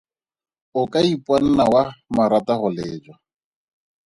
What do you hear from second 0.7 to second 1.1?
O ka